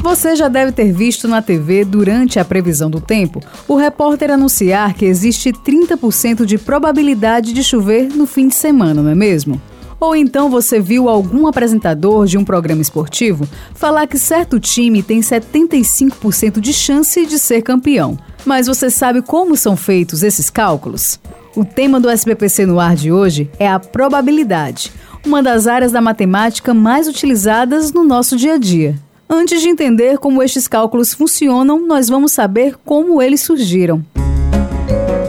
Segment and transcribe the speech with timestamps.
[0.00, 4.94] Você já deve ter visto na TV, durante a previsão do tempo, o repórter anunciar
[4.94, 9.60] que existe 30% de probabilidade de chover no fim de semana, não é mesmo?
[10.00, 15.20] Ou então você viu algum apresentador de um programa esportivo falar que certo time tem
[15.20, 18.16] 75% de chance de ser campeão.
[18.46, 21.18] Mas você sabe como são feitos esses cálculos?
[21.56, 24.92] O tema do SBPC no ar de hoje é a probabilidade,
[25.26, 28.94] uma das áreas da matemática mais utilizadas no nosso dia a dia.
[29.30, 34.02] Antes de entender como estes cálculos funcionam, nós vamos saber como eles surgiram.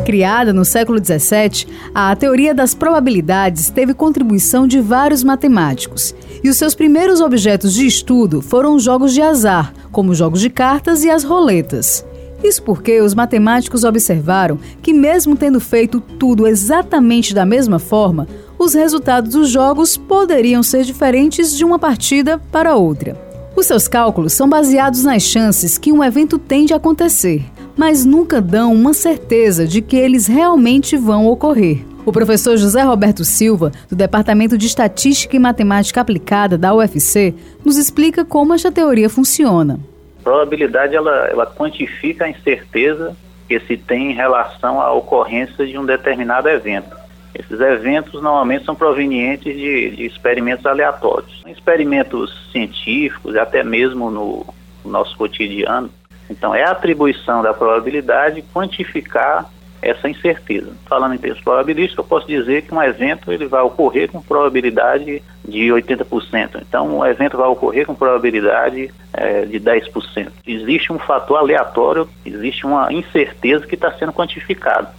[0.05, 6.55] Criada no século XVII, a teoria das probabilidades teve contribuição de vários matemáticos, e os
[6.55, 11.25] seus primeiros objetos de estudo foram jogos de azar, como jogos de cartas e as
[11.25, 12.05] roletas.
[12.41, 18.73] Isso porque os matemáticos observaram que, mesmo tendo feito tudo exatamente da mesma forma, os
[18.73, 23.28] resultados dos jogos poderiam ser diferentes de uma partida para outra.
[23.55, 27.43] Os seus cálculos são baseados nas chances que um evento tem de acontecer,
[27.75, 31.83] mas nunca dão uma certeza de que eles realmente vão ocorrer.
[32.05, 37.77] O professor José Roberto Silva, do Departamento de Estatística e Matemática Aplicada da UFC, nos
[37.77, 39.79] explica como esta teoria funciona.
[40.21, 43.15] A probabilidade ela, ela quantifica a incerteza
[43.47, 46.98] que se tem em relação à ocorrência de um determinado evento.
[47.33, 54.45] Esses eventos normalmente são provenientes de, de experimentos aleatórios, experimentos científicos, até mesmo no,
[54.83, 55.89] no nosso cotidiano.
[56.29, 59.49] Então, é a atribuição da probabilidade quantificar
[59.81, 60.73] essa incerteza.
[60.85, 65.23] Falando em termos probabilísticos, eu posso dizer que um evento ele vai ocorrer com probabilidade
[65.47, 66.61] de 80%.
[66.67, 70.31] Então, um evento vai ocorrer com probabilidade é, de 10%.
[70.45, 74.91] Existe um fator aleatório, existe uma incerteza que está sendo quantificada.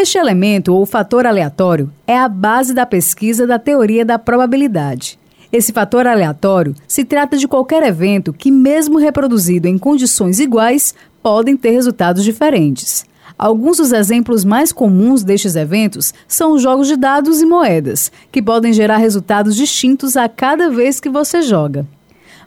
[0.00, 5.18] Este elemento ou fator aleatório é a base da pesquisa da teoria da probabilidade.
[5.52, 11.56] Esse fator aleatório se trata de qualquer evento que, mesmo reproduzido em condições iguais, podem
[11.56, 13.04] ter resultados diferentes.
[13.36, 18.40] Alguns dos exemplos mais comuns destes eventos são os jogos de dados e moedas, que
[18.40, 21.84] podem gerar resultados distintos a cada vez que você joga.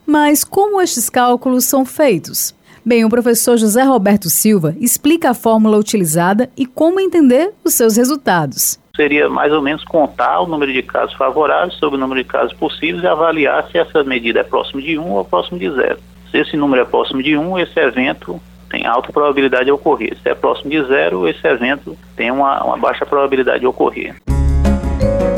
[0.07, 2.55] Mas como estes cálculos são feitos?
[2.83, 7.95] Bem, o professor José Roberto Silva explica a fórmula utilizada e como entender os seus
[7.95, 8.79] resultados.
[8.95, 12.53] Seria mais ou menos contar o número de casos favoráveis sobre o número de casos
[12.53, 15.99] possíveis e avaliar se essa medida é próximo de 1 ou próximo de 0.
[16.31, 20.17] Se esse número é próximo de 1, esse evento tem alta probabilidade de ocorrer.
[20.23, 24.15] Se é próximo de 0, esse evento tem uma, uma baixa probabilidade de ocorrer.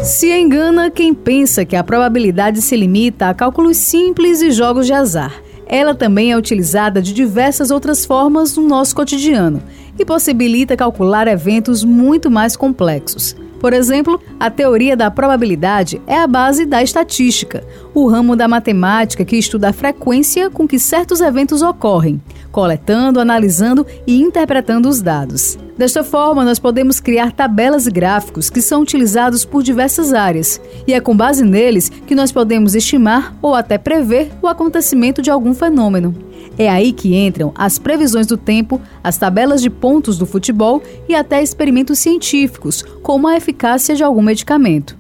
[0.02, 4.94] Se engana quem pensa que a probabilidade se limita a cálculos simples e jogos de
[4.94, 5.34] azar.
[5.74, 9.60] Ela também é utilizada de diversas outras formas no nosso cotidiano
[9.98, 13.36] e possibilita calcular eventos muito mais complexos.
[13.64, 17.64] Por exemplo, a teoria da probabilidade é a base da estatística,
[17.94, 22.22] o ramo da matemática que estuda a frequência com que certos eventos ocorrem,
[22.52, 25.58] coletando, analisando e interpretando os dados.
[25.78, 30.94] Desta forma, nós podemos criar tabelas e gráficos que são utilizados por diversas áreas, e
[30.94, 35.54] é com base neles que nós podemos estimar ou até prever o acontecimento de algum
[35.54, 36.14] fenômeno.
[36.58, 41.16] É aí que entram as previsões do tempo, as tabelas de pontos do futebol e
[41.16, 44.98] até experimentos científicos, como a eficácia de algum medicamento.